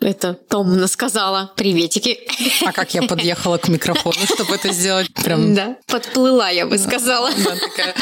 [0.00, 1.52] это томно сказала.
[1.56, 2.18] Приветики.
[2.64, 5.12] А как я подъехала к микрофону, чтобы это сделать?
[5.14, 5.54] Прям...
[5.54, 7.30] Да, подплыла, я бы сказала.
[7.32, 7.94] Да, такая,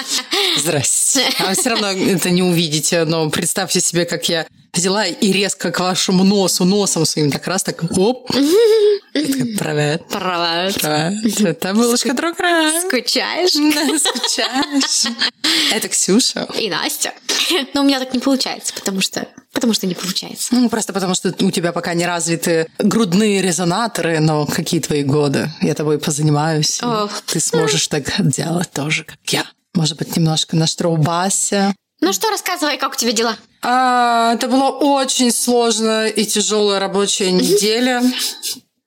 [0.58, 1.24] здрасте.
[1.38, 5.70] А вы все равно это не увидите, но представьте себе, как я взяла и резко
[5.70, 8.30] к вашему носу, носом своим так раз, так оп.
[9.12, 10.06] Привет.
[10.08, 10.74] Привет.
[10.74, 11.40] Привет.
[11.40, 12.82] Это булочка другая.
[12.82, 13.54] Скучаешь?
[13.54, 15.16] Да, скучаешь.
[15.72, 16.46] Это Ксюша.
[16.58, 17.12] И Настя.
[17.74, 20.54] Но у меня так не получается, потому что Потому что не получается.
[20.54, 25.50] Ну, просто потому что у тебя пока не развиты грудные резонаторы, но какие твои годы?
[25.62, 26.82] Я тобой позанимаюсь.
[27.24, 29.46] Ты сможешь так делать тоже, как я.
[29.72, 31.74] Может быть, немножко на штроубасе.
[32.00, 33.36] Ну что, рассказывай, как у тебя дела?
[33.62, 38.02] А, это была очень сложная и тяжелая рабочая неделя.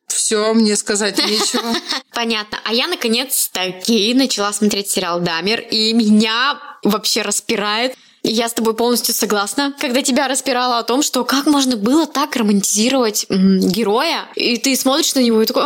[0.08, 1.74] Все, мне сказать нечего.
[2.14, 2.60] Понятно.
[2.64, 7.96] А я, наконец-таки, начала смотреть сериал «Дамер», и меня вообще распирает.
[8.22, 9.74] Я с тобой полностью согласна.
[9.80, 15.16] Когда тебя распирало о том, что как можно было так романтизировать героя, и ты смотришь
[15.16, 15.64] на него и такой...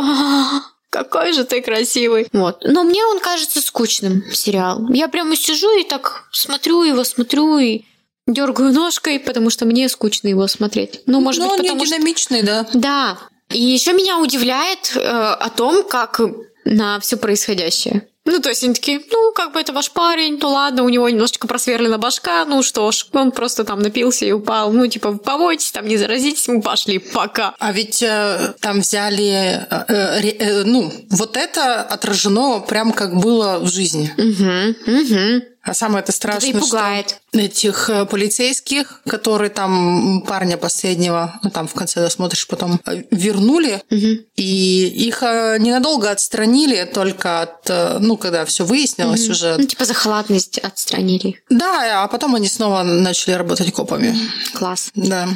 [0.93, 2.27] «А, Какой же ты красивый.
[2.33, 2.63] Вот.
[2.63, 4.87] Но мне он кажется скучным, сериал.
[4.89, 7.83] Я прямо сижу и так смотрю его, смотрю и
[8.27, 11.01] дергаю ножкой, потому что мне скучно его смотреть.
[11.05, 11.95] Ну, может Но быть, он не потому что...
[11.95, 12.67] динамичный, да.
[12.73, 13.17] Да.
[13.49, 16.21] И еще меня удивляет э, о том, как
[16.65, 18.07] на все происходящее.
[18.25, 21.09] Ну, то есть они такие, ну, как бы это ваш парень, ну ладно, у него
[21.09, 24.71] немножечко просверлена башка, ну что ж, он просто там напился и упал.
[24.71, 27.53] Ну, типа, помойтесь, там не заразитесь, мы пошли, пока.
[27.59, 33.59] А ведь э, там взяли, э, э, э, ну, вот это отражено прям как было
[33.59, 34.09] в жизни.
[34.17, 35.52] Угу, угу.
[35.65, 37.21] А самое это Это страшное, и пугает.
[37.29, 43.03] что этих э, полицейских, которые там парня последнего, ну там в конце досмотришь, потом э,
[43.11, 47.69] вернули, и их э, ненадолго отстранили только от,
[48.01, 49.55] ну когда все выяснилось уже.
[49.57, 51.41] Ну, типа, за халатность отстранили.
[51.49, 54.13] Да, а потом они снова начали работать копами.
[54.53, 54.91] Класс.
[54.95, 55.29] Да.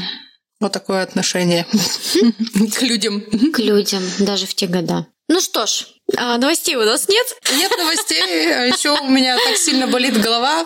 [0.59, 1.65] Вот такое отношение
[2.75, 3.21] к людям.
[3.53, 5.05] К людям, даже в те года.
[5.29, 7.25] Ну что ж, а, новостей у нас нет.
[7.57, 8.21] Нет новостей,
[8.53, 10.65] а еще у меня так сильно болит голова,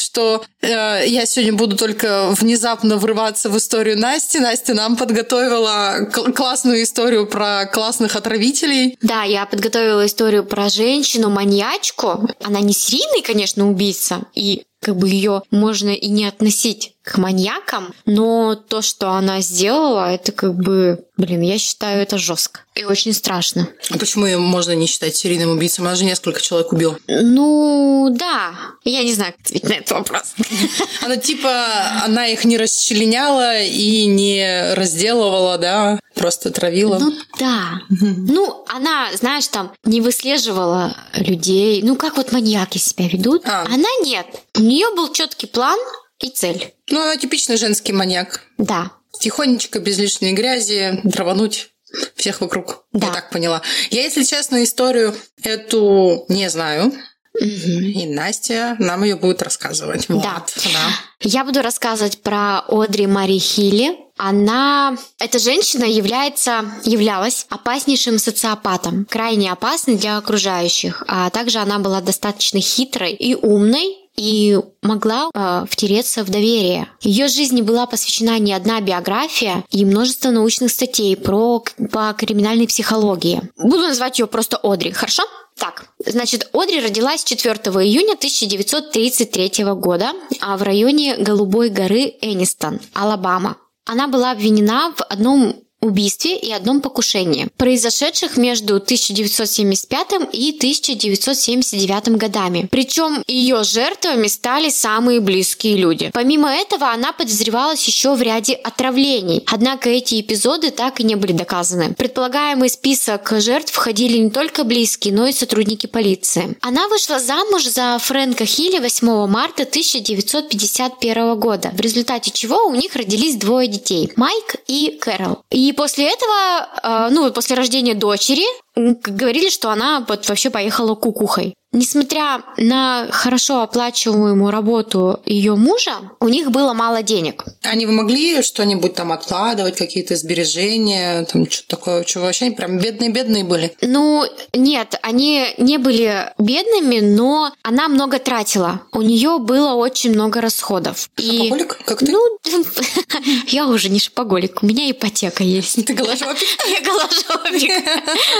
[0.00, 4.38] что э, я сегодня буду только внезапно врываться в историю Насти.
[4.38, 8.96] Настя нам подготовила кл- классную историю про классных отравителей.
[9.02, 12.28] Да, я подготовила историю про женщину-маньячку.
[12.42, 17.92] Она не серийный, конечно, убийца, и как бы ее можно и не относить к маньякам,
[18.06, 23.12] но то, что она сделала, это как бы, блин, я считаю это жестко и очень
[23.12, 23.68] страшно.
[23.90, 25.86] А почему ее можно не считать серийным убийцем?
[25.86, 26.98] Она же несколько человек убила.
[27.06, 28.52] Ну, да.
[28.90, 30.34] Я не знаю, как ответить на этот вопрос.
[31.02, 31.66] Она типа,
[32.04, 36.00] она их не расчленяла и не разделывала, да?
[36.14, 36.98] Просто травила.
[36.98, 37.80] Ну да.
[37.90, 41.82] Ну, она, знаешь, там не выслеживала людей.
[41.82, 43.42] Ну, как вот маньяки себя ведут.
[43.44, 43.64] А.
[43.66, 44.26] Она нет.
[44.56, 45.78] У нее был четкий план
[46.20, 46.72] и цель.
[46.88, 48.42] Ну, она типичный женский маньяк.
[48.56, 48.92] Да.
[49.20, 51.68] Тихонечко, без лишней грязи, травануть
[52.16, 52.84] всех вокруг.
[52.92, 53.08] Да.
[53.08, 53.62] Я так поняла.
[53.90, 56.92] Я, если честно, историю эту не знаю.
[57.40, 60.08] И Настя нам ее будет рассказывать.
[60.08, 60.44] Вот, Да.
[60.64, 60.90] да.
[61.20, 63.96] Я буду рассказывать про Одри Мари Хилли.
[64.16, 72.00] Она, эта женщина является, являлась опаснейшим социопатом, крайне опасной для окружающих, а также она была
[72.00, 76.88] достаточно хитрой и умной, и могла э, втереться в доверие.
[77.00, 81.62] Ее жизни была посвящена не одна биография и множество научных статей про
[81.92, 83.42] по криминальной психологии.
[83.56, 85.22] Буду называть ее просто Одри, хорошо?
[85.56, 93.56] Так, значит, Одри родилась 4 июня 1933 года а в районе Голубой горы Энистон, Алабама.
[93.84, 102.68] Она была обвинена в одном убийстве и одном покушении, произошедших между 1975 и 1979 годами.
[102.70, 106.10] Причем ее жертвами стали самые близкие люди.
[106.12, 109.42] Помимо этого, она подозревалась еще в ряде отравлений.
[109.46, 111.94] Однако эти эпизоды так и не были доказаны.
[111.94, 116.56] Предполагаемый список жертв входили не только близкие, но и сотрудники полиции.
[116.60, 122.96] Она вышла замуж за Фрэнка Хилли 8 марта 1951 года, в результате чего у них
[122.96, 125.42] родились двое детей– Майк и Кэрол.
[125.50, 128.44] И после этого, э, ну, после рождения дочери,
[128.76, 131.54] говорили, что она вот вообще поехала кукухой.
[131.70, 137.44] Несмотря на хорошо оплачиваемую работу ее мужа, у них было мало денег.
[137.62, 143.76] Они могли что-нибудь там откладывать, какие-то сбережения, там что-то такое, что вообще прям бедные-бедные были?
[143.82, 144.24] Ну,
[144.54, 148.80] нет, они не были бедными, но она много тратила.
[148.92, 151.10] У нее было очень много расходов.
[151.18, 152.10] Шопоголик, как ты?
[152.10, 152.38] Ну,
[153.48, 155.84] я уже не шопоголик, у меня ипотека есть.
[155.84, 156.48] Ты голожопик?
[156.68, 157.70] Я голожопик.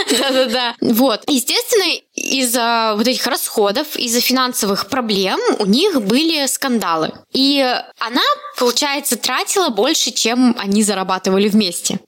[0.19, 0.75] Да-да-да.
[0.81, 1.23] Вот.
[1.27, 1.85] Естественно,
[2.15, 7.11] из-за вот этих расходов, из-за финансовых проблем у них были скандалы.
[7.31, 7.59] И
[7.99, 8.21] она,
[8.57, 11.99] получается, тратила больше, чем они зарабатывали вместе.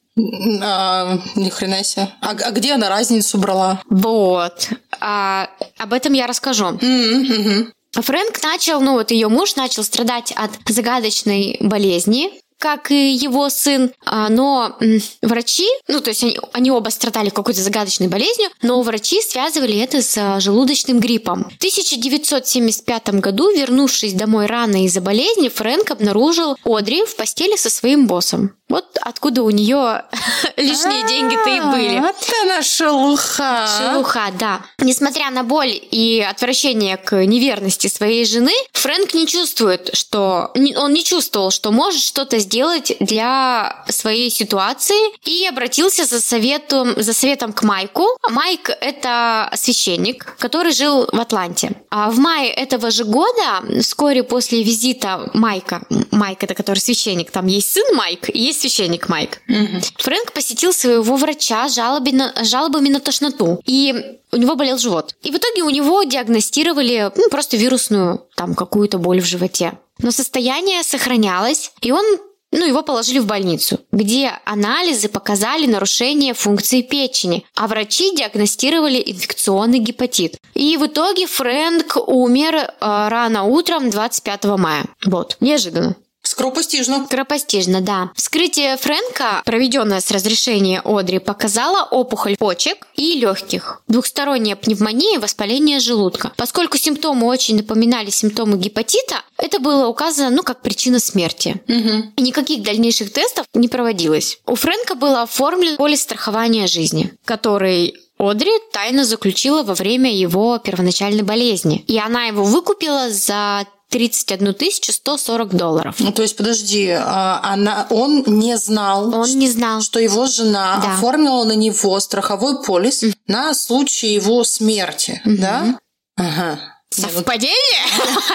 [0.61, 2.09] А, ни хрена себе.
[2.21, 3.81] А, а где она разницу брала?
[3.89, 4.69] Вот.
[4.99, 6.65] А, об этом я расскажу.
[6.65, 7.71] Mm-hmm.
[7.93, 13.91] Фрэнк начал, ну вот ее муж начал страдать от загадочной болезни, как и его сын,
[14.05, 14.77] а, но
[15.23, 20.03] врачи, ну то есть они, они оба страдали какой-то загадочной болезнью, но врачи связывали это
[20.03, 21.45] с а, желудочным гриппом.
[21.45, 28.05] В 1975 году, вернувшись домой рано из-за болезни, Фрэнк обнаружил Одри в постели со своим
[28.05, 28.53] боссом.
[28.69, 30.05] Вот откуда у нее
[30.55, 31.99] лишние деньги-то и были.
[31.99, 33.67] Вот она шелуха.
[33.67, 34.61] Шелуха, да.
[34.79, 40.51] Несмотря на боль и отвращение к неверности своей жены, Фрэнк не чувствует, что...
[40.77, 42.50] Он не чувствовал, что может что-то сделать
[43.00, 48.06] для своей ситуации и обратился за советом, за советом к Майку.
[48.30, 51.71] Майк— это священник, который жил в Атланте.
[51.89, 57.48] А в мае этого же года, вскоре после визита Майка, Майк— это который священник, там
[57.48, 59.42] есть сын Майк и есть священник Майк.
[59.47, 59.81] Мгм.
[59.97, 63.62] Фрэнк посетил своего врача с жалоби на- жалобами на тошноту.
[63.65, 63.94] И
[64.31, 65.15] у него болел живот.
[65.24, 69.74] И в итоге у него диагностировали ну, просто вирусную там какую-то боль в животе.
[70.00, 72.04] Но состояние сохранялось, и он
[72.51, 79.80] ну, его положили в больницу, где анализы показали нарушение функции печени, а врачи диагностировали инфекционный
[79.80, 80.38] гепатит.
[80.53, 84.86] И в итоге Фрэнк умер э, рано утром 25 мая.
[85.06, 85.95] Вот, неожиданно.
[86.23, 87.06] Скоропостижно.
[87.06, 88.12] Скоропостижно, да.
[88.15, 95.79] Вскрытие Фрэнка, проведенное с разрешения Одри, показало опухоль почек и легких, двухсторонняя пневмония и воспаление
[95.79, 96.31] желудка.
[96.38, 101.62] Поскольку симптомы очень напоминали симптомы гепатита, это было указано ну, как причина смерти.
[101.68, 102.13] Мгм.
[102.15, 104.39] И никаких дальнейших тестов не проводилось.
[104.45, 111.23] У Фрэнка был оформлен полис страхования жизни, который Одри тайно заключила во время его первоначальной
[111.23, 111.83] болезни.
[111.88, 115.95] И она его выкупила за 31 140 долларов.
[115.99, 119.81] Ну, то есть, подожди, а, она, он не знал, Он не знал.
[119.81, 120.93] что его жена Да.
[120.95, 125.77] оформила на него страховой полис на случай его смерти, да?
[126.15, 126.59] Ага.
[126.97, 127.57] Ну, Совпадение?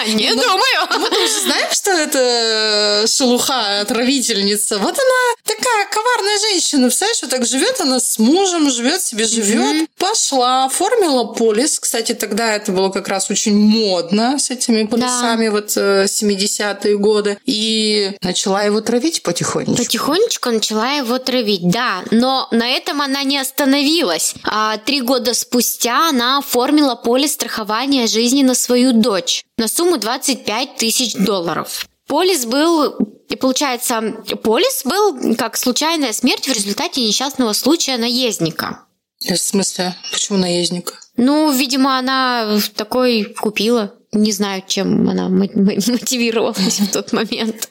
[0.15, 0.99] Не Ну, думаю.
[0.99, 4.79] Мы тоже знаем, что это шелуха, отравительница.
[4.79, 6.87] Вот она такая коварная женщина.
[6.87, 9.87] Представляешь, вот так живет она с мужем, живет себе, живет.
[9.99, 11.79] Пошла, оформила полис.
[11.79, 17.37] Кстати, тогда это было как раз очень модно с этими полисами, вот э, 70-е годы.
[17.45, 19.77] И начала его травить потихонечку.
[19.77, 22.03] Потихонечку начала его травить, да.
[22.09, 24.33] Но на этом она не остановилась.
[24.43, 30.77] А три года спустя она оформила полис страхования жизни на свою дочь на сумму 25
[30.77, 31.87] тысяч долларов.
[32.07, 32.95] Полис был,
[33.29, 34.01] и получается,
[34.41, 38.85] полис был как случайная смерть в результате несчастного случая наездника.
[39.19, 39.95] В смысле?
[40.11, 40.93] Почему наездник?
[41.17, 43.93] Ну, видимо, она такой купила.
[44.13, 47.69] Не знаю, чем она мо- мо- мотивировалась в тот момент.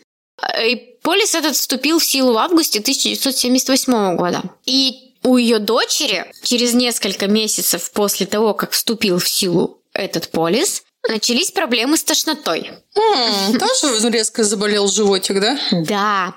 [0.62, 4.42] И полис этот вступил в силу в августе 1978 года.
[4.66, 10.82] И у ее дочери через несколько месяцев после того, как вступил в силу этот полис,
[11.08, 12.70] начались проблемы с тошнотой.
[12.94, 15.58] М, Тоже резко заболел животик, да?
[15.72, 16.34] Да.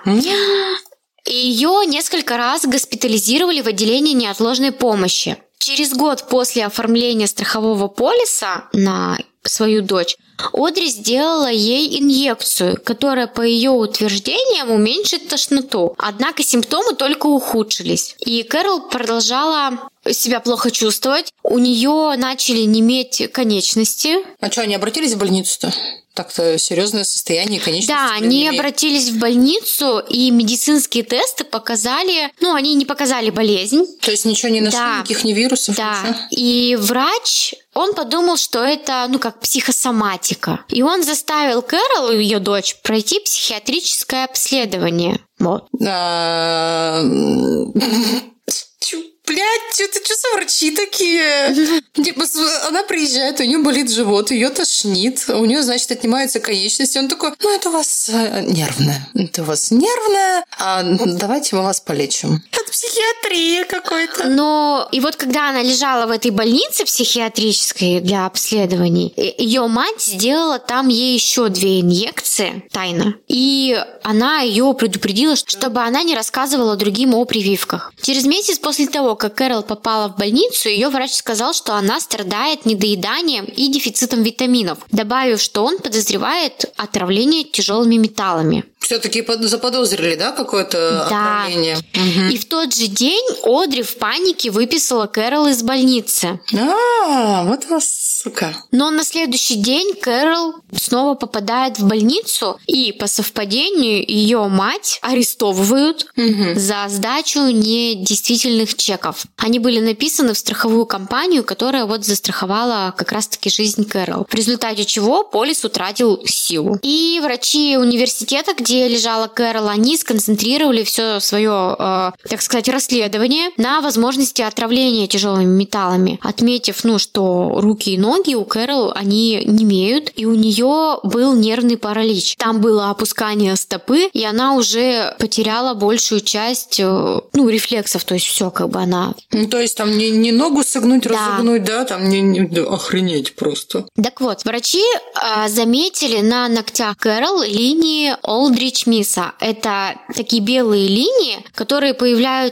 [1.25, 5.37] Ее несколько раз госпитализировали в отделении неотложной помощи.
[5.59, 10.15] Через год после оформления страхового полиса на свою дочь,
[10.53, 15.95] Одри сделала ей инъекцию, которая, по ее утверждениям, уменьшит тошноту.
[15.97, 18.15] Однако симптомы только ухудшились.
[18.19, 21.33] И Кэрол продолжала себя плохо чувствовать.
[21.43, 24.17] У нее начали неметь конечности.
[24.39, 25.73] А что, они обратились в больницу-то?
[26.19, 27.93] Так-то серьезное состояние конечности.
[27.93, 33.85] Да, они обратились в больницу, и медицинские тесты показали, ну, они не показали болезнь.
[34.01, 34.97] То есть ничего не нашли, да.
[34.97, 35.77] никаких ни вирусов?
[35.77, 35.95] Да.
[36.01, 36.17] Ничего?
[36.31, 40.65] И врач он подумал, что это, ну, как психосоматика.
[40.67, 45.21] И он заставил Кэрол, ее дочь, пройти психиатрическое обследование.
[45.39, 45.69] Вот.
[48.81, 48.95] А,
[49.25, 51.81] блядь, это что за врачи такие?
[51.93, 52.25] Типа,
[52.67, 56.97] она приезжает, у нее болит живот, ее тошнит, у нее, значит, отнимаются конечности.
[56.97, 59.07] Он такой, ну, это у вас э, нервное.
[59.13, 62.41] Это у вас нервное, а давайте мы вас полечим.
[62.79, 64.29] Психиатрия какой-то.
[64.29, 70.59] Но и вот когда она лежала в этой больнице психиатрической для обследований, ее мать сделала
[70.59, 73.15] там ей еще две инъекции тайно.
[73.27, 77.91] И она ее предупредила, чтобы она не рассказывала другим о прививках.
[78.01, 82.65] Через месяц после того, как Кэрол попала в больницу, ее врач сказал, что она страдает
[82.65, 88.63] недоеданием и дефицитом витаминов, добавив, что он подозревает отравление тяжелыми металлами.
[88.79, 91.43] Все-таки заподозрили, да, какое-то да.
[91.43, 91.77] отравление?
[91.77, 92.33] Угу.
[92.33, 96.39] И в тот же день Одри в панике выписала Кэрол из больницы.
[96.57, 98.55] А, вот вас, сука.
[98.71, 106.07] Но на следующий день Кэрол снова попадает в больницу, и по совпадению ее мать арестовывают
[106.15, 106.55] угу.
[106.55, 109.25] за сдачу недействительных чеков.
[109.37, 114.25] Они были написаны в страховую компанию, которая вот застраховала как раз-таки жизнь Кэрол.
[114.29, 116.79] В результате чего полис утратил силу.
[116.81, 123.51] И врачи университета, где где лежала Кэрол, они сконцентрировали все свое, э, так сказать, расследование
[123.57, 129.63] на возможности отравления тяжелыми металлами, отметив, ну, что руки и ноги у Кэрол, они не
[129.69, 132.35] имеют, и у нее был нервный паралич.
[132.37, 138.25] Там было опускание стопы, и она уже потеряла большую часть, э, ну, рефлексов, то есть
[138.25, 139.13] все, как бы она...
[139.31, 141.09] Ну, то есть там не, не ногу согнуть, да.
[141.09, 143.85] разогнуть, да, там не, не да, охренеть просто.
[144.01, 149.33] Так вот, врачи э, заметили на ногтях Кэрол линии Олдрич Миса.
[149.39, 152.48] Это такие белые линии, которые появляются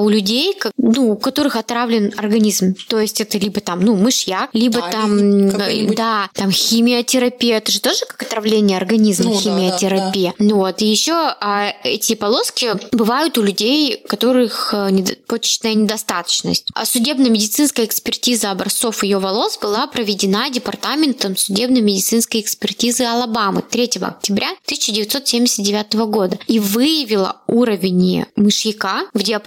[0.00, 2.74] у людей, как, ну, у которых отравлен организм.
[2.88, 5.50] То есть это либо там, ну, мышьяк, либо да, там,
[5.94, 7.58] да, там химиотерапия.
[7.58, 10.34] Это же тоже как отравление организма, ну, химиотерапия.
[10.38, 10.54] Да, да, да.
[10.54, 10.82] Вот.
[10.82, 14.90] И еще а, эти полоски бывают у людей, у которых а,
[15.26, 16.66] почечная недостаточность.
[16.74, 25.58] А судебно-медицинская экспертиза образцов ее волос была проведена Департаментом судебно-медицинской экспертизы Алабамы 3 октября 1970
[25.58, 29.37] 1979 года и выявила уровень мышьяка в диапазоне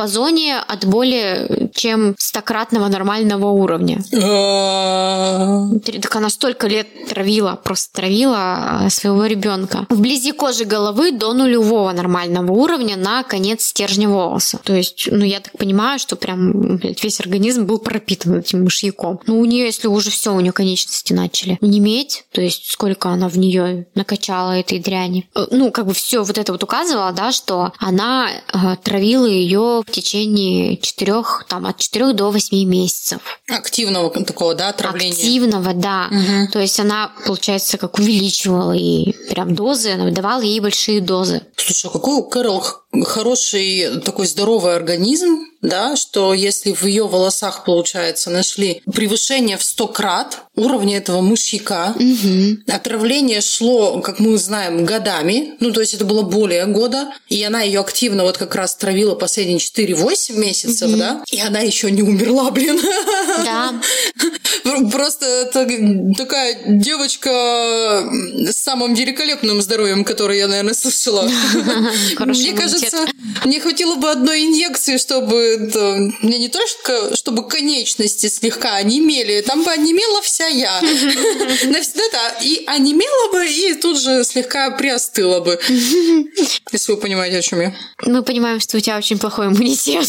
[0.60, 4.03] от более чем стократного нормального уровня.
[4.24, 5.69] А.
[5.83, 9.86] так она столько лет травила, просто травила а, своего ребенка.
[9.89, 14.60] Вблизи кожи головы до нулевого нормального уровня на конец стержня волоса.
[14.63, 19.19] То есть, ну, я так понимаю, что прям блядь, весь организм был пропитан этим мышьяком.
[19.27, 23.27] Ну, у нее, если уже все, у нее конечности начали неметь, то есть сколько она
[23.27, 25.29] в нее накачала этой дряни.
[25.36, 29.80] Э, ну, как бы все вот это вот указывало, да, что она э, травила ее
[29.83, 33.21] в течение четырех, там, от четырех до восьми месяцев.
[33.47, 35.13] Активного такого, да, отравления?
[35.13, 36.07] Активного, да.
[36.11, 36.51] Угу.
[36.51, 41.41] То есть она, получается, как увеличивала и прям дозы, она давала ей большие дозы.
[41.55, 42.63] Слушай, а какой у Кэрол
[43.03, 49.88] хороший такой здоровый организм, да, что если в ее волосах, получается, нашли превышение в 100
[49.89, 52.57] крат уровня этого мышьяка, угу.
[52.67, 57.62] отравление шло, как мы знаем, годами, ну, то есть это было более года, и она
[57.62, 60.98] ее активно вот как раз травила последние 4-8 месяцев, угу.
[60.98, 62.79] да, и она еще не умерла, блин.
[63.45, 63.74] Да.
[64.91, 65.67] Просто это
[66.17, 68.10] такая девочка
[68.48, 71.24] с самым великолепным здоровьем, которое я, наверное, слышала.
[72.19, 72.80] Мне кажется,
[73.45, 79.63] мне хватило бы одной инъекции, чтобы это, мне не только, чтобы конечности слегка онемели, там
[79.63, 80.79] бы онемела вся я.
[80.81, 85.59] Навсегда, и онемела бы, и тут же слегка приостыла бы.
[86.71, 87.75] Если вы понимаете, о чем я.
[88.05, 90.07] Мы понимаем, что у тебя очень плохой иммунитет.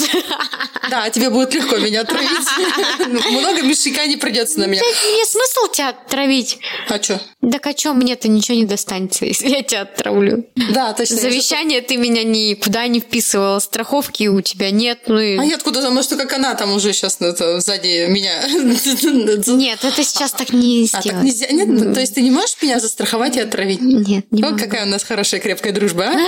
[0.91, 2.29] Да, тебе будет легко меня травить.
[3.31, 4.83] Много мешика не придется на меня.
[4.83, 6.59] Мне смысл тебя травить.
[6.89, 7.21] А что?
[7.51, 10.47] Так а что мне-то ничего не достанется, если я тебя отравлю?
[10.55, 11.17] Да, точно.
[11.17, 12.25] Завещание ты меня
[12.63, 15.37] никуда не вписывала, страховки у тебя нет, ну и...
[15.37, 18.43] А я откуда знаю, может, как она там уже сейчас ну, это, сзади меня...
[19.47, 21.07] Нет, это сейчас так не сделать.
[21.07, 21.47] А так нельзя?
[21.51, 21.95] Нет?
[21.95, 23.81] То есть ты не можешь меня застраховать и отравить?
[23.81, 26.13] Нет, не Вот какая у нас хорошая крепкая дружба, а?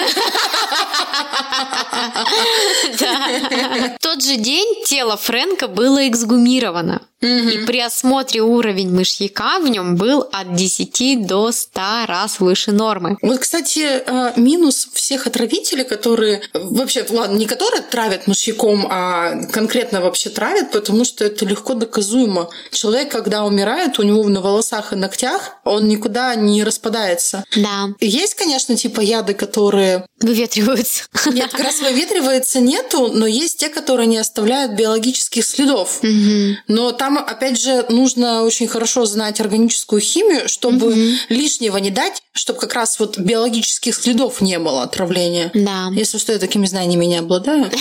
[2.94, 7.02] В тот же день тело Фрэнка было эксгумировано.
[7.24, 13.16] И при осмотре уровень мышьяка в нем был от 10 до 100 раз выше нормы.
[13.22, 20.00] Вот, кстати, э, минус всех отравителей, которые вообще, ладно, не которые травят мышьяком, а конкретно
[20.00, 22.50] вообще травят, потому что это легко доказуемо.
[22.70, 27.44] Человек, когда умирает, у него на волосах и ногтях он никуда не распадается.
[27.56, 27.88] Да.
[28.00, 30.06] Есть, конечно, типа яды, которые...
[30.20, 31.04] Выветриваются.
[31.26, 35.98] Нет, как раз выветривается нету, но есть те, которые не оставляют биологических следов.
[36.02, 36.56] Угу.
[36.68, 41.00] Но там, опять же, нужно очень хорошо знать органическую химию, чтобы угу.
[41.28, 45.50] лишнего не дать, чтобы как раз вот биологических следов не было отравления.
[45.54, 45.88] Да.
[45.92, 47.70] Если что, я такими знаниями не обладаю.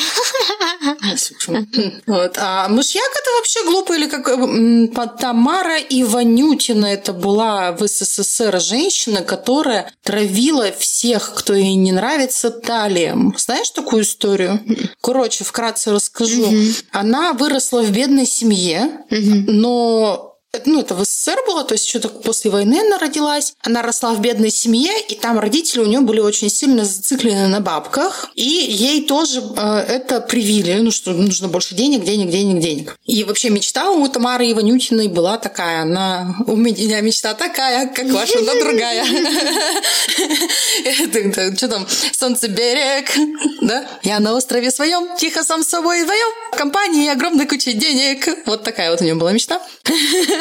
[2.08, 2.38] Вот.
[2.38, 9.92] А мышьяк это вообще глупо или как Тамара Иванютина это была в СССР женщина, которая
[10.04, 13.34] травила всех, кто ей не нравится, талием.
[13.38, 14.60] Знаешь такую историю?
[15.02, 16.48] Короче, вкратце расскажу.
[16.92, 18.90] Она выросла в бедной семье,
[19.24, 20.33] но
[20.66, 23.56] ну, это в СССР было, то есть что-то после войны она родилась.
[23.62, 27.60] Она росла в бедной семье, и там родители у нее были очень сильно зациклены на
[27.60, 28.30] бабках.
[28.36, 32.98] И ей тоже э, это привили, ну, что нужно больше денег, денег, денег, денег.
[33.06, 35.82] И вообще мечта у Тамары Иванютиной была такая.
[35.82, 36.36] Она...
[36.46, 39.06] У меня мечта такая, как ваша, но другая.
[41.58, 41.88] Что там?
[42.12, 43.12] Солнце берег,
[43.62, 43.88] да?
[44.04, 48.28] Я на острове своем, тихо сам с собой вдвоем, в компании огромной кучи денег.
[48.46, 49.60] Вот такая вот у нее была мечта.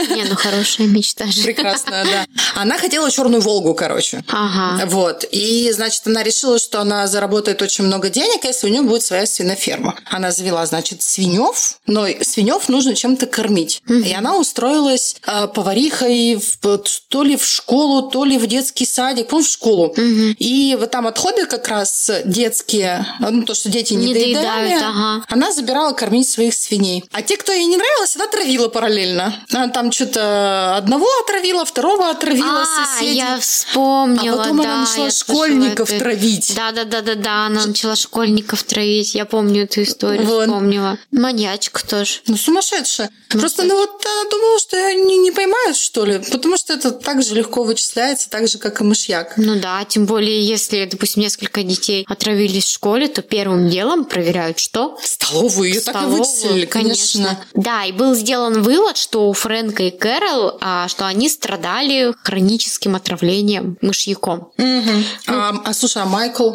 [0.11, 1.43] Не, ну хорошая мечта же.
[1.43, 2.27] Прекрасная, да.
[2.55, 4.25] Она хотела черную Волгу, короче.
[4.29, 4.87] Ага.
[4.87, 5.25] Вот.
[5.31, 9.27] И, значит, она решила, что она заработает очень много денег, если у нее будет своя
[9.27, 9.97] свиноферма.
[10.11, 13.83] Она завела, значит, свинев, но свинев нужно чем-то кормить.
[13.89, 13.95] Угу.
[13.95, 19.33] И она устроилась э, поварихой в, то ли в школу, то ли в детский садик,
[19.33, 19.87] ну, в школу.
[19.87, 20.37] Угу.
[20.39, 24.83] И вот там отходы как раз детские, ну, то, что дети не, не доедали, доедают,
[24.83, 25.25] ага.
[25.29, 27.05] она забирала кормить своих свиней.
[27.13, 29.35] А те, кто ей не нравилось, она травила параллельно.
[29.53, 33.17] Она там что-то одного отравила, второго отравила, а, соседей.
[33.17, 35.99] я вспомнила, А потом да, она начала школьников это.
[35.99, 36.53] травить.
[36.57, 39.15] Да, да, да, да, да, она начала школьников травить.
[39.15, 40.47] Я помню эту историю, Вот.
[40.47, 40.99] вспомнила.
[41.11, 42.21] Маньячка тоже.
[42.27, 43.11] Ну, сумасшедшая.
[43.29, 47.23] Просто, ну, вот она думала, что они не поймают, что ли, потому что это так
[47.23, 49.35] же легко вычисляется, так же, как и мышьяк.
[49.37, 54.59] Ну да, тем более, если, допустим, несколько детей отравились в школе, то первым делом проверяют
[54.59, 54.99] что?
[55.03, 57.39] Столовую ее так и Столовую, вычислили, конечно.
[57.55, 62.95] Да, и был сделан вывод, что у Фрэнка и Кэрол, а, что они страдали хроническим
[62.95, 64.53] отравлением мышьяком.
[64.57, 65.05] Мгм.
[65.27, 66.53] А, а, слушай, а Майкл?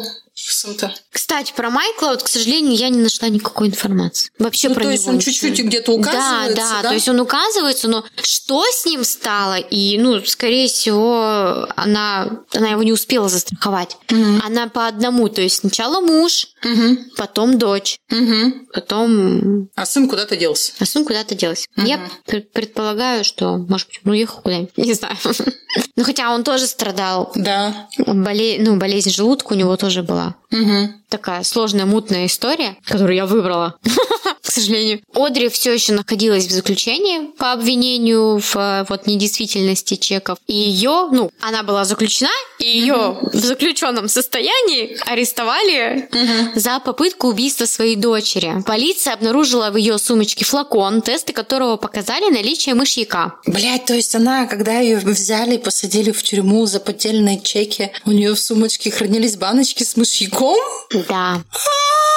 [0.52, 0.94] Сам-то?
[1.10, 4.30] Кстати, про Майкла, вот, к сожалению, я не нашла никакой информации.
[4.38, 4.92] Вообще Ну, про то него.
[4.92, 6.88] есть он чуть-чуть где-то указывается, да, да, да?
[6.88, 12.68] то есть он указывается, но что с ним стало, и, ну, скорее всего, она, она
[12.70, 13.96] его не успела застраховать.
[14.44, 17.10] Она по одному, то есть сначала муж, Мгм.
[17.16, 18.66] потом дочь, Мгм.
[18.72, 20.72] потом А сын куда-то делся?
[20.78, 21.66] а сын куда-то делся.
[21.76, 25.16] Я пр- предполагаю, что, может быть, он уехал куда-нибудь, не знаю.
[25.96, 27.30] Ну, хотя он тоже страдал.
[27.34, 27.88] Да.
[27.98, 28.56] Боле...
[28.60, 30.34] Ну, болезнь желудка у него тоже была.
[30.50, 31.02] Мгм.
[31.08, 33.76] Такая сложная, мутная история, которую я выбрала,
[34.48, 35.02] к сожалению.
[35.12, 40.38] Одри все еще находилась в заключении по обвинению в э, вот недействительности чеков.
[40.46, 46.08] И ее, ну, она была заключена, и ее в заключенном состоянии арестовали
[46.54, 48.62] за попытку убийства своей дочери.
[48.64, 53.34] Полиция обнаружила в ее сумочке флакон, тесты которого показали наличие мышьяка.
[53.44, 58.12] Блять, то есть она, когда ее взяли и посадили в тюрьму за поддельные чеки, у
[58.12, 60.56] нее в сумочке хранились баночки с мышьяком?
[60.90, 61.42] Да.
[61.52, 62.07] А,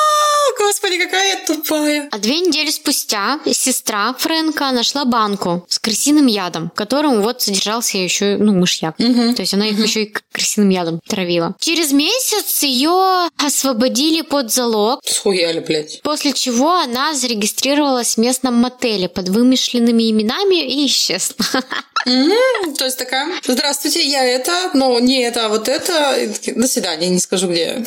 [0.59, 2.07] Господи, какая я тупая.
[2.11, 7.97] А две недели спустя сестра Фрэнка нашла банку с крысиным ядом, в котором вот содержался
[7.97, 8.95] еще ну, мышьяк.
[8.97, 11.55] То есть она их еще и крысиным ядом травила.
[11.59, 16.01] Через месяц ее освободили под залог, Схуяли, блядь.
[16.03, 21.35] после чего она зарегистрировалась в местном мотеле под вымышленными именами и исчезла.
[22.07, 22.31] М,
[22.77, 26.17] То есть такая, здравствуйте, я это, но не это, а вот это.
[26.55, 27.83] До свидания, не скажу где.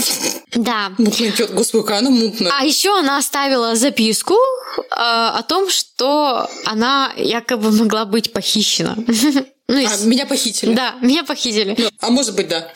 [0.54, 0.92] Да.
[0.98, 2.52] Мутная тетка, господи, какая она мутная.
[2.56, 8.96] А еще она оставила записку э, о том, что она якобы могла быть похищена.
[9.66, 10.74] Ну, и А, с- меня похитили.
[10.74, 11.74] Да, меня похитили.
[11.78, 12.70] Ну, А может быть, да.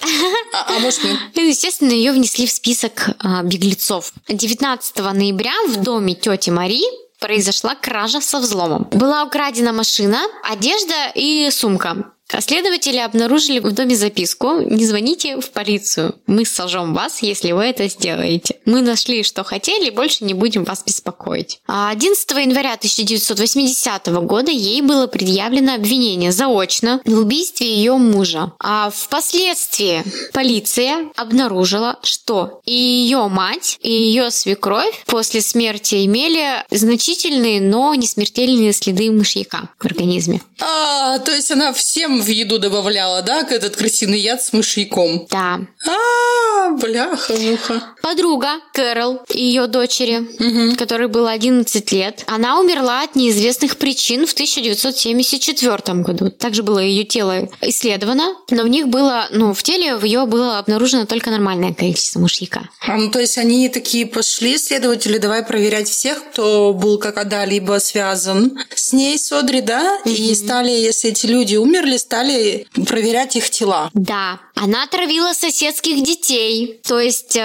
[0.55, 1.19] А, а может, нет.
[1.35, 4.15] И, естественно, ее внесли в список а, беглецов.
[4.27, 6.81] 19 ноября в доме тети Мари
[7.21, 8.89] произошла кража со взломом.
[8.91, 10.19] Была украдена машина,
[10.51, 12.11] одежда и сумка.
[12.41, 17.89] Следователи обнаружили в доме записку «Не звоните в полицию, мы сожжем вас, если вы это
[17.89, 18.57] сделаете.
[18.67, 21.61] Мы нашли, что хотели, больше не будем вас беспокоить».
[21.67, 28.53] 11 а января 1980 года ей было предъявлено обвинение заочно в убийстве ее мужа.
[28.61, 37.61] А впоследствии полиция обнаружила, что и ее мать, и ее свекровь после смерти имели значительные,
[37.61, 40.43] но не смертельные следы мышьяка в организме.
[40.61, 45.27] А, то есть она всем в еду добавляла, да, этот крысиный яд с мышьяком?
[45.31, 45.61] Да.
[45.87, 47.83] А, бляха-муха.
[48.03, 50.77] Подруга Кэрол, ее дочери, угу.
[50.77, 56.31] которой было 11 лет, она умерла от неизвестных причин в 1974 году.
[56.31, 60.59] Также было ее тело исследовано, но в них было, ну, в теле в ее было
[60.59, 62.69] обнаружено только нормальное количество мышьяка.
[62.81, 68.59] А, ну, то есть они такие пошли, следователи, давай проверять всех, кто был когда-либо связан
[68.89, 69.99] с ней, Содри, да?
[70.05, 70.11] Угу.
[70.11, 73.91] И стали, если эти люди умерли, стали проверять их тела.
[73.95, 74.41] Да.
[74.55, 76.81] Она травила соседских детей.
[76.85, 77.41] То есть э,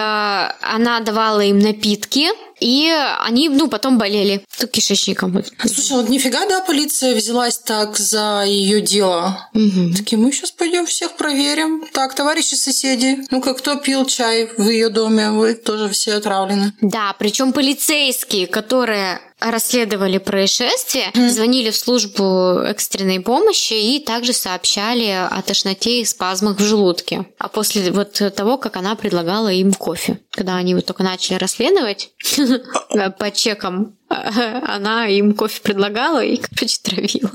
[0.62, 2.30] она давала им напитки,
[2.60, 5.44] и они, ну, потом болели кишечником.
[5.66, 9.50] Слушай, вот нифига, да, полиция взялась так за ее дело.
[9.54, 9.96] Угу.
[9.98, 11.84] Такие, мы сейчас пойдем всех проверим.
[11.92, 15.32] Так, товарищи соседи, ну-ка, кто пил чай в ее доме?
[15.32, 16.74] Вы тоже все отравлены.
[16.82, 19.20] Да, причем полицейские, которые
[19.52, 21.30] расследовали происшествие, mm.
[21.30, 27.26] звонили в службу экстренной помощи и также сообщали о тошноте и спазмах в желудке.
[27.38, 32.12] А после вот того, как она предлагала им кофе, когда они вот только начали расследовать
[33.20, 37.32] по чекам, она им кофе предлагала и, короче, травила.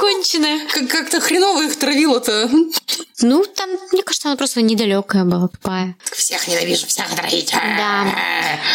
[0.00, 0.66] Конченая.
[0.68, 2.50] Как- как-то хреново их травила-то.
[3.20, 5.96] Ну, там, мне кажется, она просто недалекая была тупая.
[6.10, 7.52] Всех ненавижу, всех травить.
[7.52, 8.04] Да.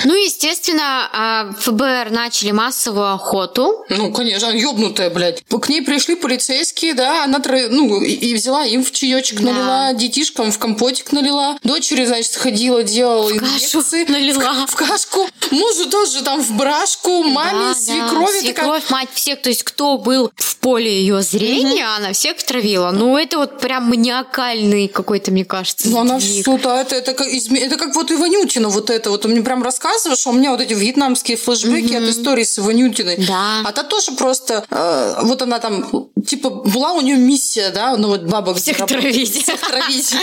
[0.06, 3.86] Ну, естественно, а, ФБР начали массовую охоту.
[3.90, 5.44] Ну, конечно, она ёбнутая, блядь.
[5.44, 7.68] К ней пришли полицейские, да, она тра...
[7.70, 11.58] ну, и взяла им в чаечек налила, детишкам в компотик налила.
[11.64, 14.04] Дочери, значит, ходила, делала в инъекции.
[14.04, 14.54] Кашу налила.
[14.68, 15.28] В, в кашку.
[15.52, 18.26] Мужу тоже там в брашку, маме, да, свекрови.
[18.26, 18.42] Да.
[18.42, 19.00] Свекровь, такая...
[19.00, 21.96] мать, всех, то есть кто был в поле ее зрения, угу.
[21.98, 22.92] она всех травила.
[22.92, 26.20] Ну, это вот прям маниакальный какой-то, мне кажется, Ну, она
[26.64, 29.26] да, это, это, как, это как вот Иванютина вот это вот.
[29.26, 32.04] Он мне прям рассказываешь, что у меня вот эти вьетнамские флешбеки угу.
[32.04, 33.26] от истории с Иванютиной.
[33.28, 33.62] Да.
[33.64, 38.10] А та тоже просто, э, вот она там, типа, была у нее миссия, да, ну
[38.10, 38.54] вот баба...
[38.56, 39.44] Всех травить.
[39.44, 40.14] Всех травить.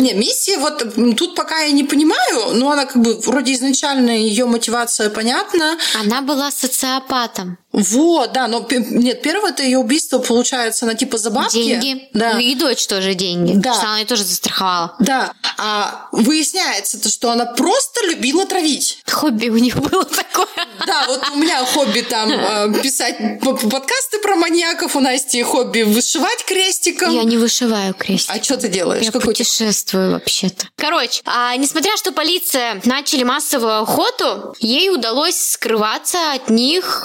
[0.00, 0.84] Не, миссия вот
[1.16, 2.15] тут пока я не понимаю,
[2.54, 5.78] но она как бы вроде изначально ее мотивация понятна.
[6.00, 7.58] Она была социопатом.
[7.76, 11.62] Вот, да, но нет, первое это ее убийство получается на типа за бабки.
[11.62, 12.08] Деньги.
[12.14, 12.32] Да.
[12.32, 13.52] Ну, и дочь тоже деньги.
[13.54, 13.74] Да.
[13.74, 14.94] Что она ее тоже застраховала.
[14.98, 15.34] Да.
[15.58, 19.02] А выясняется то, что она просто любила травить.
[19.06, 20.46] Хобби у нее было такое.
[20.86, 26.44] Да, вот у меня хобби там э, писать подкасты про маньяков, у Насти хобби вышивать
[26.46, 27.12] крестиком.
[27.12, 28.34] Я не вышиваю крестик.
[28.34, 29.02] А что ты делаешь?
[29.04, 30.66] Я Какой путешествую вообще-то.
[30.76, 37.04] Короче, а, несмотря что полиция начали массовую охоту, ей удалось скрываться от них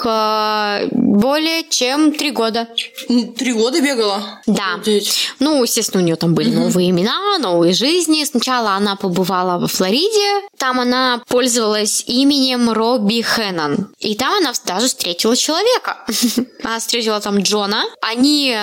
[0.80, 2.68] э, более чем три года.
[3.36, 4.40] Три года бегала?
[4.46, 4.80] Да.
[5.38, 6.64] Ну, естественно, у нее там были угу.
[6.64, 8.24] новые имена, новые жизни.
[8.24, 10.48] Сначала она побывала во Флориде.
[10.58, 13.88] Там она пользовалась именем Робби Хеннон.
[13.98, 15.98] И там она даже встретила человека.
[16.64, 17.82] Она встретила там Джона.
[18.00, 18.56] Они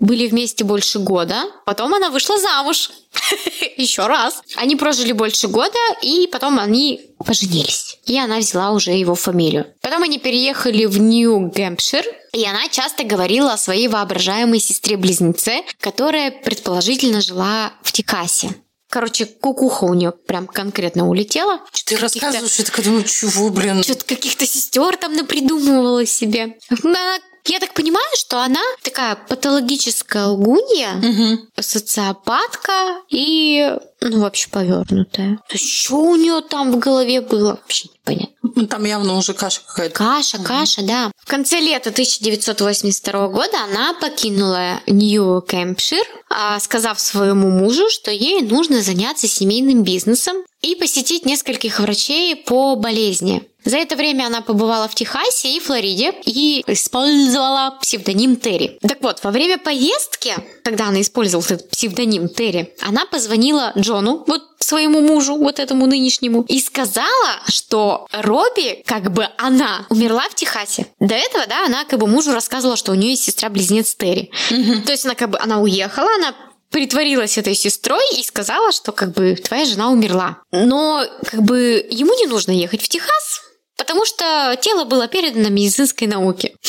[0.00, 1.44] были вместе больше года.
[1.66, 2.90] Потом она вышла замуж.
[3.76, 4.42] Еще раз.
[4.56, 7.98] Они прожили больше года, и потом они поженились.
[8.06, 9.66] И она взяла уже его фамилию.
[9.80, 17.20] Потом они переехали в Нью-Гэмпшир, и она часто говорила о своей воображаемой сестре-близнеце, которая предположительно
[17.20, 18.54] жила в Техасе.
[18.90, 21.60] Короче, кукуха у нее прям конкретно улетела.
[21.72, 22.56] Что ты рассказываешь?
[22.58, 23.82] Я такая думаю, чего, блин?
[23.82, 26.58] Что-то каких-то сестер там напридумывала себе.
[26.84, 27.18] Она
[27.52, 31.46] я так понимаю, что она такая патологическая лгунья, угу.
[31.60, 35.36] социопатка и, ну, вообще повернутая.
[35.48, 38.33] То есть, что у нее там в голове было, вообще непонятно.
[38.54, 39.94] Ну, там явно уже каша какая-то.
[39.94, 40.44] Каша, угу.
[40.44, 41.10] каша, да.
[41.16, 48.82] В конце лета 1982 года она покинула Нью-Кэмпшир, а, сказав своему мужу, что ей нужно
[48.82, 53.48] заняться семейным бизнесом и посетить нескольких врачей по болезни.
[53.64, 58.78] За это время она побывала в Техасе и Флориде и использовала псевдоним Терри.
[58.86, 64.42] Так вот, во время поездки, когда она использовала этот псевдоним Терри, она позвонила Джону, вот
[64.64, 70.86] своему мужу, вот этому нынешнему, и сказала, что Робби, как бы она, умерла в Техасе.
[71.00, 74.30] До этого, да, она как бы мужу рассказывала, что у нее есть сестра-близнец Терри.
[74.50, 74.82] Угу.
[74.86, 76.34] То есть она как бы, она уехала, она
[76.70, 80.38] притворилась этой сестрой и сказала, что как бы твоя жена умерла.
[80.50, 83.42] Но как бы ему не нужно ехать в Техас,
[83.76, 86.54] Потому что тело было передано медицинской науке.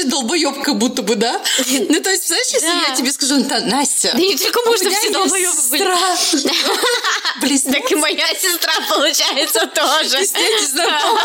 [0.04, 1.40] долбоеб как будто бы, да?
[1.88, 2.84] Ну, то есть, знаешь, если Да.
[2.88, 5.84] я тебе скажу, «Да, Настя, Да не только можно, меня все есть долбоёбы были.
[7.40, 7.74] Близнец.
[7.74, 10.16] Так и моя сестра, получается, тоже.
[10.18, 11.20] Ты с ней не знакома.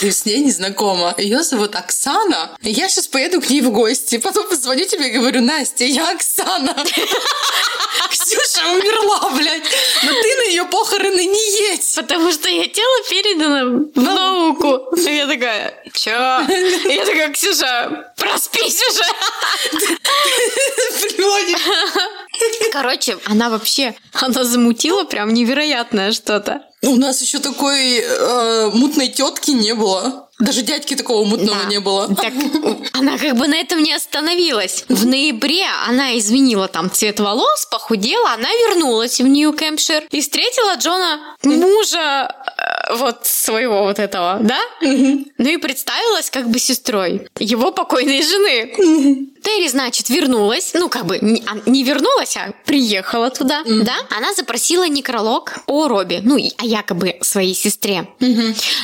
[0.00, 1.14] Ты, с- ней не знакома.
[1.18, 2.56] Ее зовут Оксана.
[2.62, 4.18] Я сейчас поеду к ней в гости.
[4.18, 6.74] Потом позвоню тебе и говорю, Настя, я Оксана.
[8.10, 9.64] Ксюша умерла, блядь.
[10.02, 11.92] Но ты на ее похороны не едь.
[11.94, 14.96] Потому что я тело передано в науку.
[14.96, 16.10] Я такая, чё?
[16.10, 19.04] Я такая, Ксюша, проспись уже.
[22.72, 26.62] Короче, она вообще, она замутила прям невероятное что-то.
[26.86, 30.28] У нас еще такой э, мутной тетки не было.
[30.40, 31.68] Даже дядьки такого мутного Да.
[31.68, 32.08] не было.
[32.14, 32.32] Так,
[32.92, 34.84] она как бы на этом не остановилась.
[34.88, 41.36] В ноябре она изменила там цвет волос, похудела, она вернулась в Нью-Кэмпшир и встретила Джона,
[41.44, 44.58] мужа э, вот своего вот этого, да?
[44.80, 49.28] Ну и представилась как бы сестрой его покойной жены.
[49.44, 53.94] Терри, значит, вернулась, ну как бы не, а, не вернулась, а приехала туда, да?
[54.16, 58.08] Она запросила некролог о Робби, ну и о якобы своей сестре.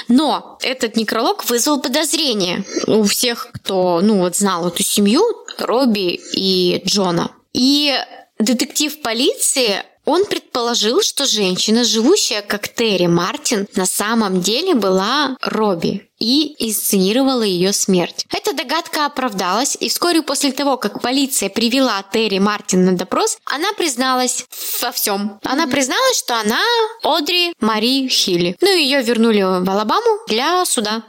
[0.08, 5.22] Но этот некролог вызвал подозрение у всех, кто, ну вот, знал эту семью,
[5.58, 7.30] Робби и Джона.
[7.54, 7.94] И
[8.38, 16.09] детектив полиции он предположил, что женщина, живущая как Терри Мартин, на самом деле была Робби
[16.20, 18.26] и инсценировала ее смерть.
[18.30, 23.72] Эта догадка оправдалась, и вскоре после того, как полиция привела Терри Мартин на допрос, она
[23.72, 24.46] призналась
[24.82, 25.40] во всем.
[25.42, 26.60] Она призналась, что она
[27.02, 28.56] Одри Мари Хилли.
[28.60, 31.02] Ну, ее вернули в Алабаму для суда.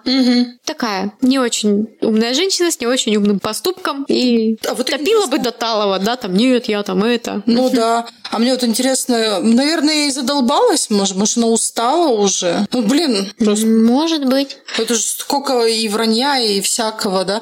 [0.65, 4.05] Такая не очень умная женщина с не очень умным поступком.
[4.07, 7.43] И А вот топила бы до талого, да, там, нет, я там это.
[7.45, 8.07] Ну да.
[8.31, 12.65] А мне вот интересно, наверное, и задолбалась, может, может, она устала уже.
[12.71, 14.57] Ну, блин, просто Может быть.
[14.77, 17.41] это же сколько и вранья, и всякого, да.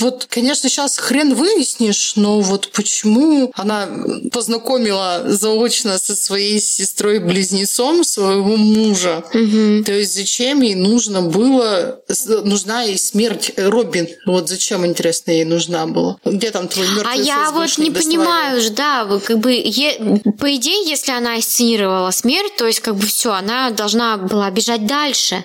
[0.00, 3.88] Вот, конечно, сейчас хрен выяснишь, но вот почему она
[4.32, 9.24] познакомила заочно со своей сестрой-близнецом своего мужа.
[9.32, 12.00] То есть зачем ей нужно было,
[12.44, 14.08] нужна ей смерть Робин?
[14.26, 16.16] Вот зачем, интересно, ей нужна была?
[16.24, 20.88] Где там твой мертвый А я вот не понимаю, да, как бы, е- по идее,
[20.88, 25.44] если она инсценировала смерть, то есть как бы все, она должна была бежать дальше.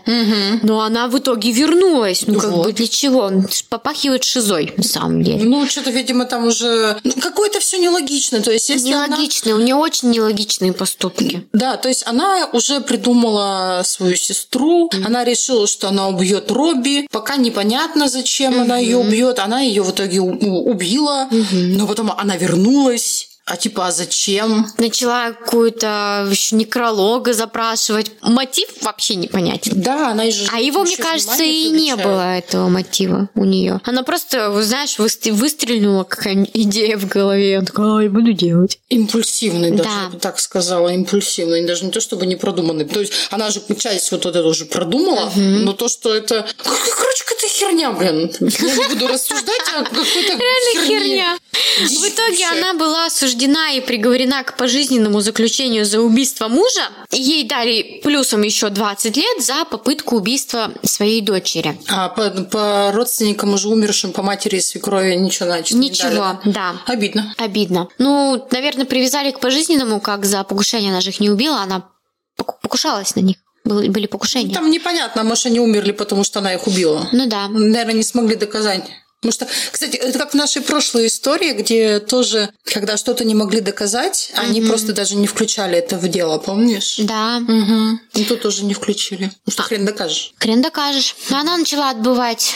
[0.64, 2.24] Но она в итоге вернулась.
[2.28, 2.66] Ну как Вот.
[2.68, 3.30] бы для чего?
[3.50, 5.44] Ш- Попахивает шизой, на самом деле.
[5.44, 6.98] Ну, что-то, видимо, там уже...
[7.04, 8.42] Ну, какое-то все нелогично.
[8.42, 11.48] То есть, если она- Нелогичные, у нее очень нелогичные поступки.
[11.54, 17.08] Да, то есть она уже придумала свою сестру, она решила, что она убьет Робби.
[17.12, 19.40] Пока непонятно, зачем она ее убьет.
[19.40, 23.29] Она ее в итоге убила, но потом она вернулась.
[23.50, 24.68] А типа, а зачем?
[24.78, 28.12] Начала какую-то еще некролога запрашивать.
[28.22, 29.82] Мотив вообще непонятен.
[29.82, 30.46] Да, она же.
[30.54, 33.82] А его, мне кажется, и не было этого мотива у нее.
[33.86, 37.58] Она просто, знаешь, выс- выстрелила какая-нибудь идея в голове.
[37.58, 38.78] Она такая, «Ай, буду делать.
[38.90, 40.04] Импульсивный даже, Да.
[40.04, 42.86] я бы так сказала, импульсивный, даже не то чтобы не продуманный.
[42.86, 46.46] То есть она же часть вот эту уже продумала, но то, что это...
[46.64, 48.32] Короче, какая-то херня, блин.
[48.40, 51.38] Я не буду рассуждать, а какой-то Реально херня.
[51.80, 56.82] В итоге она была осуждена и приговорена к пожизненному заключению за убийство мужа.
[57.12, 61.80] Ей дали плюсом еще 20 лет за попытку убийства своей дочери.
[61.88, 66.10] А по, по родственникам уже умершим, по матери и свекрови ничего, значит, не Ничего,
[66.44, 66.54] дали.
[66.54, 66.76] да.
[66.86, 67.34] Обидно.
[67.38, 67.88] Обидно.
[67.98, 70.92] Ну, наверное, привязали к пожизненному, как за покушение.
[70.92, 71.90] Она же их не убила, она
[72.36, 73.38] поку- покушалась на них.
[73.66, 74.54] Были покушения.
[74.54, 77.08] Там непонятно, может, они умерли, потому что она их убила.
[77.12, 77.48] Ну да.
[77.50, 78.84] Наверное, не смогли доказать.
[79.22, 83.60] Потому что, кстати, это как в нашей прошлой истории, где тоже, когда что-то не могли
[83.60, 86.98] доказать, они просто даже не включали это в дело, помнишь?
[87.00, 87.42] Да.
[87.46, 88.00] Угу.
[88.14, 89.32] И тут тоже не включили.
[89.46, 90.34] Ну что хрен докажешь.
[90.40, 91.16] Хрен докажешь.
[91.30, 92.56] Но она начала отбывать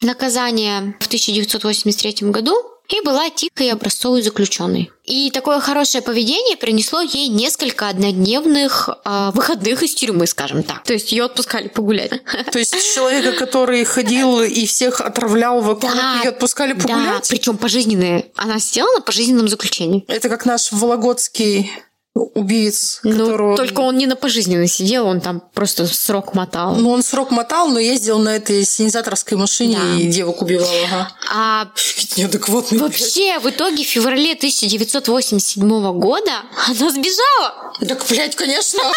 [0.00, 2.54] наказание в 1983 году
[2.92, 4.90] и была тихой и образцовой заключенной.
[5.04, 10.84] И такое хорошее поведение принесло ей несколько однодневных а, выходных из тюрьмы, скажем так.
[10.84, 12.10] То есть ее отпускали погулять.
[12.52, 17.28] То есть человека, который ходил и всех отравлял вокруг, ее отпускали Да, погулять?
[17.28, 18.30] причем пожизненные.
[18.36, 20.04] Она сидела на пожизненном заключении.
[20.06, 21.70] Это как наш вологодский
[22.14, 23.56] убийц, Ну, которого...
[23.56, 26.74] только он не на пожизненно сидел, он там просто срок мотал.
[26.74, 29.94] Ну, он срок мотал, но ездил на этой синизаторской машине Да.
[30.00, 30.68] и девок убивал.
[30.86, 31.12] Ага.
[31.32, 31.68] А
[32.16, 32.78] Неадекватный.
[32.78, 32.90] блядь.
[32.90, 36.32] вообще, в итоге, в феврале 1987 года
[36.68, 37.72] она сбежала.
[37.88, 38.92] Так, блядь, конечно, а?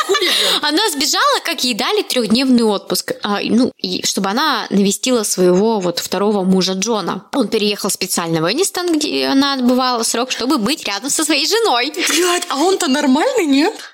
[0.68, 6.00] Она сбежала, как ей дали трехдневный отпуск, А, ну, и чтобы она навестила своего вот
[6.00, 7.26] второго мужа Джона.
[7.34, 11.94] Он переехал специально в Энистон, где она отбывала срок, чтобы быть рядом со своей женой.
[12.10, 13.93] Блядь, а он-то нормальный, нет?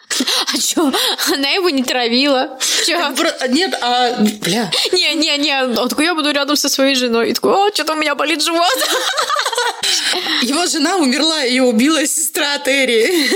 [0.53, 0.91] А что?
[1.33, 2.57] Она его не травила.
[2.85, 3.13] Чё?
[3.49, 4.17] Нет, а...
[4.19, 4.71] Бля.
[4.91, 7.29] Не-не-не, он такой, я буду рядом со своей женой.
[7.29, 8.77] И такой, о, что-то у меня болит живот.
[10.41, 13.29] Его жена умерла, ее убила сестра Терри.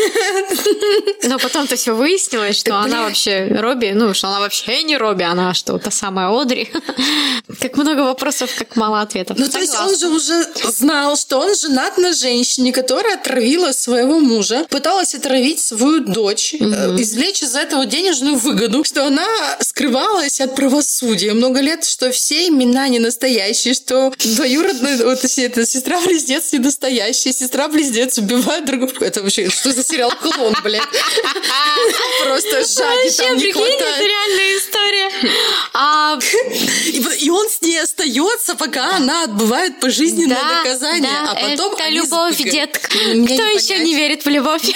[1.23, 5.53] Но потом-то все выяснилось, что она вообще Робби, ну, что она вообще не Робби, она
[5.53, 6.71] что, та самая Одри.
[7.61, 9.37] Как много вопросов, как мало ответов.
[9.37, 14.19] Ну, то есть он же уже знал, что он женат на женщине, которая отравила своего
[14.19, 17.01] мужа, пыталась отравить свою дочь, угу.
[17.01, 19.27] извлечь из этого денежную выгоду, что она
[19.59, 25.65] скрывалась от правосудия много лет, что все имена не настоящие, что двоюродная, вот, точнее, это
[25.65, 28.93] сестра-близнец не настоящая, сестра-близнец убивает другую.
[29.01, 30.81] Это вообще, что за сериал «Клон», блядь?
[32.23, 33.97] Просто жади там не хватает.
[34.93, 35.31] История.
[35.73, 36.19] А...
[37.19, 41.09] И, он с ней остается, пока она отбывает пожизненное наказание.
[41.27, 42.87] а потом это любовь, детка.
[42.87, 44.63] Кто еще не верит в любовь?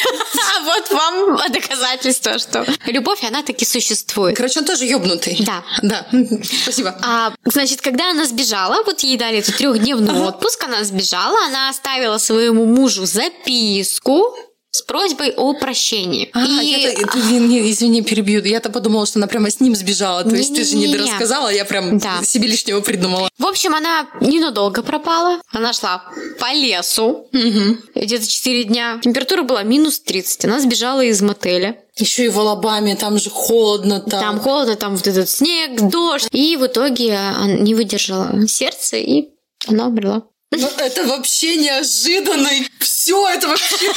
[0.63, 4.36] Вот вам доказательство, что любовь, она таки существует.
[4.36, 5.38] Короче, он тоже ёбнутый.
[5.39, 5.63] Да.
[5.82, 6.08] Да.
[6.63, 6.97] Спасибо.
[7.01, 12.17] А, значит, когда она сбежала, вот ей дали этот трехдневный отпуск, она сбежала, она оставила
[12.17, 14.36] своему мужу записку,
[14.77, 16.29] с просьбой о прощении.
[16.33, 16.65] А, и...
[16.65, 18.43] я не, не, извини, перебью.
[18.43, 20.23] Я-то подумала, что она прямо с ним сбежала.
[20.23, 22.21] То не, есть не, ты же не, не рассказала, я прям да.
[22.23, 23.29] себе лишнего придумала.
[23.37, 25.41] В общем, она ненадолго пропала.
[25.51, 26.03] Она шла
[26.39, 27.27] по лесу.
[27.33, 27.77] Угу.
[27.95, 28.99] Где-то 4 дня.
[29.03, 30.45] Температура была минус 30.
[30.45, 31.77] Она сбежала из мотеля.
[31.95, 33.99] Еще и в Алабаме, там же холодно.
[34.01, 34.19] Там.
[34.19, 36.27] там холодно, там вот этот снег, дождь.
[36.31, 39.29] И в итоге она не выдержала сердце, и
[39.67, 40.23] она умерла.
[40.51, 42.49] Ну, это вообще неожиданно.
[42.79, 43.91] Все это вообще...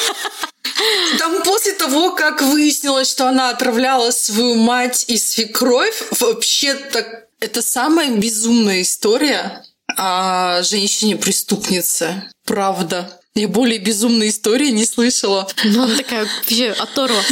[1.19, 7.63] Там после того, как выяснилось, что она отравляла свою мать и свекровь, вообще так это
[7.63, 9.65] самая безумная история
[9.97, 12.31] о женщине-преступнице.
[12.45, 13.20] Правда.
[13.35, 15.49] Я более безумной истории не слышала.
[15.63, 17.23] Ну, она такая вообще оторва.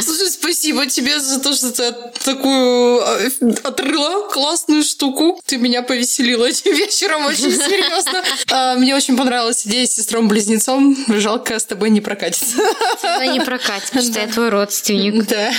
[0.00, 1.94] Слушай, спасибо тебе за то, что ты
[2.24, 3.18] такую а,
[3.62, 5.40] отрыла классную штуку.
[5.46, 8.24] Ты меня повеселила этим вечером очень серьезно.
[8.50, 10.96] А, мне очень понравилась идея с сестром-близнецом.
[11.20, 12.56] Жалко, с тобой не прокатится.
[13.00, 15.26] Тебя не прокатит, потому что я твой родственник.
[15.26, 15.52] Да.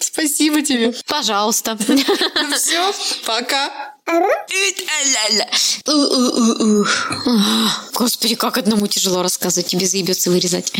[0.00, 0.92] Спасибо тебе.
[1.06, 1.78] Пожалуйста.
[1.88, 2.92] Ну все,
[3.24, 3.94] пока.
[7.94, 10.72] Господи, как одному тяжело рассказывать, тебе заебется вырезать.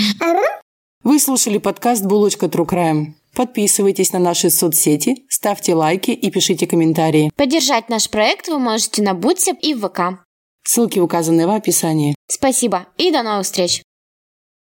[1.05, 3.15] Вы слушали подкаст «Булочка True Crime».
[3.35, 7.31] Подписывайтесь на наши соцсети, ставьте лайки и пишите комментарии.
[7.37, 10.25] Поддержать наш проект вы можете на Бутсе и в ВК.
[10.65, 12.15] Ссылки указаны в описании.
[12.29, 13.83] Спасибо и до новых встреч!